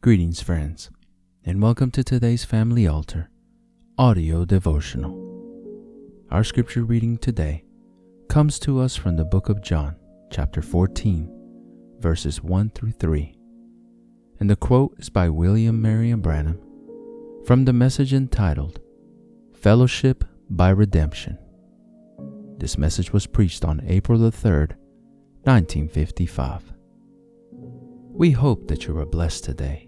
[0.00, 0.90] Greetings, friends,
[1.44, 3.30] and welcome to today's Family Altar
[3.98, 5.10] audio devotional.
[6.30, 7.64] Our scripture reading today
[8.28, 9.96] comes to us from the book of John,
[10.30, 13.36] chapter 14, verses 1 through 3.
[14.38, 16.60] And the quote is by William Marion Branham
[17.44, 18.78] from the message entitled
[19.52, 21.36] Fellowship by Redemption.
[22.56, 24.76] This message was preached on April the 3rd,
[25.42, 26.72] 1955.
[28.12, 29.87] We hope that you are blessed today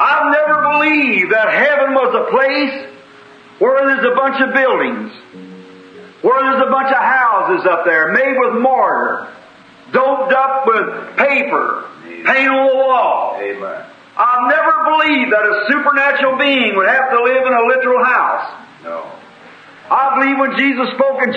[0.00, 2.88] I've never believed that heaven was a place
[3.60, 5.12] where there's a bunch of buildings,
[6.24, 9.28] where there's a bunch of houses up there made with mortar,
[9.92, 11.84] doped up with paper,
[12.24, 13.36] paint on the wall.
[13.44, 13.84] Amen.
[14.16, 18.46] I've never believed that a supernatural being would have to live in a literal house.
[18.82, 19.20] No.
[19.90, 21.34] I believe when Jesus spoke in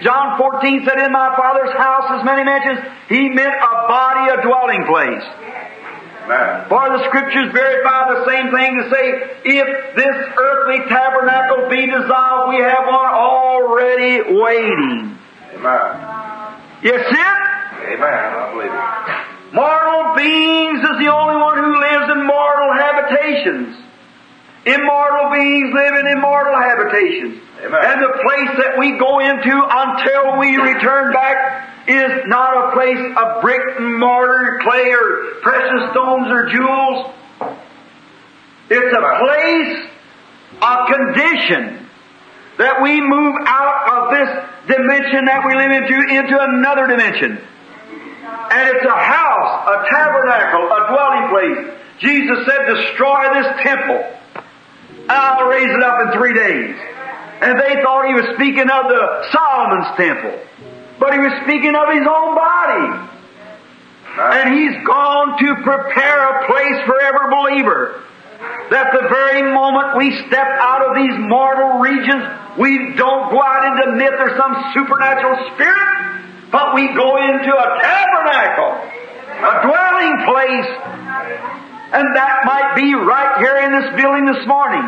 [0.00, 4.40] John 14 said, In my Father's house is many mansions, He meant a body, a
[4.40, 5.26] dwelling place.
[6.26, 6.68] Amen.
[6.68, 9.06] For the scriptures verify the same thing to say,
[9.46, 15.18] if this earthly tabernacle be dissolved, we have one already waiting.
[15.54, 16.60] Amen.
[16.82, 17.42] You see it?
[17.94, 18.26] Amen.
[18.34, 19.54] I believe it.
[19.54, 23.85] Mortal beings is the only one who lives in mortal habitations.
[24.66, 27.40] Immortal beings live in immortal habitations.
[27.62, 27.80] Amen.
[27.84, 32.98] And the place that we go into until we return back is not a place
[33.16, 37.14] of brick and mortar, clay or precious stones or jewels.
[38.68, 39.86] It's a place,
[40.60, 41.86] a condition
[42.58, 44.28] that we move out of this
[44.66, 47.38] dimension that we live into into another dimension.
[47.38, 51.78] And it's a house, a tabernacle, a dwelling place.
[52.00, 54.15] Jesus said, destroy this temple.
[55.08, 56.76] I'll raise it up in three days.
[57.40, 60.40] And they thought he was speaking of the Solomon's temple.
[60.98, 63.12] But he was speaking of his own body.
[64.16, 68.02] And he's gone to prepare a place for every believer.
[68.70, 72.24] That the very moment we step out of these mortal regions,
[72.58, 77.68] we don't go out into myth or some supernatural spirit, but we go into a
[77.84, 78.72] tabernacle,
[79.44, 80.68] a dwelling place.
[81.92, 84.82] And that might be right here in this building this morning,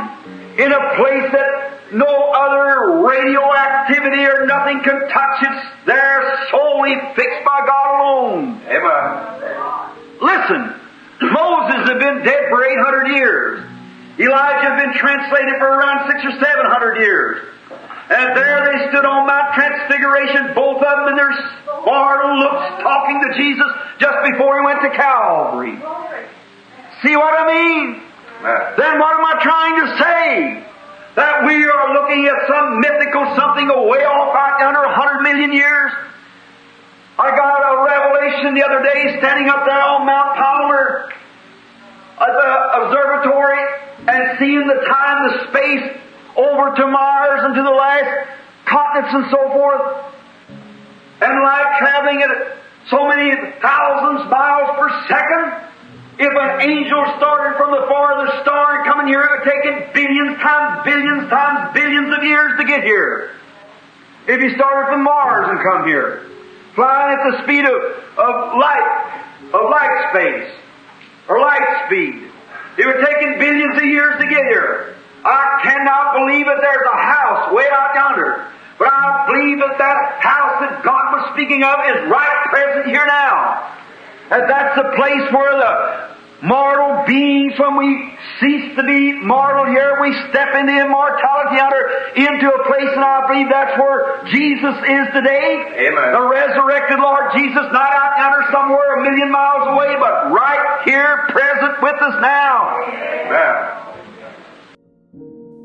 [0.58, 5.36] in a place that no other radioactivity or nothing can touch.
[5.42, 6.18] It's there
[6.50, 8.60] solely fixed by God alone.
[8.66, 9.38] Amen.
[10.20, 10.74] Listen,
[11.22, 13.64] Moses had been dead for 800 years.
[14.18, 17.38] Elijah had been translated for around six or seven hundred years.
[18.10, 21.30] And there they stood on Mount Transfiguration, both of them in their
[21.84, 23.66] mortal looks, talking to Jesus
[23.98, 25.78] just before he went to Calvary.
[27.02, 28.02] See what I mean?
[28.40, 28.74] Amen.
[28.76, 30.64] Then what am I trying to say?
[31.16, 35.52] That we are looking at some mythical something away off out yonder a hundred million
[35.52, 35.90] years?
[37.18, 41.10] I got a revelation the other day standing up there on Mount Palomar
[42.22, 42.50] at the
[42.82, 43.62] observatory
[44.06, 45.98] and seeing the time, the space
[46.36, 48.28] over to Mars and to the last
[48.66, 49.82] continents and so forth.
[51.20, 52.58] And like traveling at
[52.90, 54.67] so many thousands miles
[56.68, 60.84] if an started from the farthest star and coming here, it would take billions times
[60.84, 63.32] billions times billions of years to get here.
[64.26, 66.28] If he started from Mars and come here,
[66.74, 68.88] flying at the speed of, of light,
[69.54, 70.52] of light space,
[71.28, 72.28] or light speed,
[72.76, 74.94] it would take billions of years to get here.
[75.24, 78.52] I cannot believe that there's a house way out yonder.
[78.78, 83.04] But I believe that that house that God was speaking of is right present here
[83.06, 83.74] now.
[84.30, 89.98] And that's the place where the mortal beings, when we cease to be mortal here,
[90.00, 91.82] we step into immortality under,
[92.14, 95.88] into a place, and I believe that's where Jesus is today.
[95.88, 96.12] Amen.
[96.14, 101.26] The resurrected Lord Jesus, not out yonder somewhere a million miles away, but right here
[101.28, 102.78] present with us now.
[102.86, 103.78] Amen.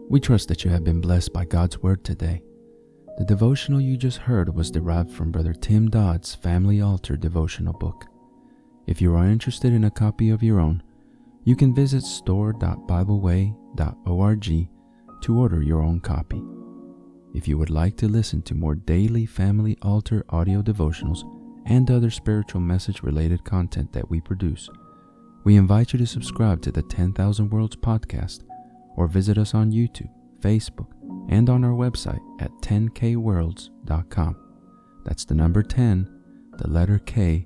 [0.10, 2.42] We trust that you have been blessed by God's Word today.
[3.18, 8.06] The devotional you just heard was derived from Brother Tim Dodd's Family Altar devotional book.
[8.86, 10.84] If you are interested in a copy of your own,
[11.46, 14.68] you can visit store.bibleway.org
[15.22, 16.42] to order your own copy.
[17.34, 21.24] If you would like to listen to more daily Family Altar audio devotionals
[21.66, 24.70] and other spiritual message related content that we produce,
[25.44, 28.44] We invite you to subscribe to the 10,000 Worlds podcast
[28.96, 30.10] or visit us on YouTube,
[30.40, 30.88] Facebook,
[31.30, 34.36] and on our website at 10kworlds.com.
[35.04, 36.08] That's the number 10,
[36.58, 37.46] the letter K,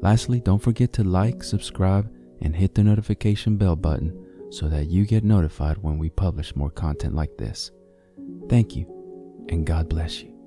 [0.00, 2.10] Lastly, don't forget to like, subscribe,
[2.40, 6.70] and hit the notification bell button so that you get notified when we publish more
[6.70, 7.70] content like this.
[8.48, 8.86] Thank you,
[9.48, 10.39] and God bless you.